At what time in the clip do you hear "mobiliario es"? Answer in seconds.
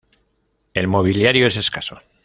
0.87-1.57